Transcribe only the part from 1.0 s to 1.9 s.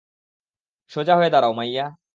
হয়ে দারাও, মাইয়া!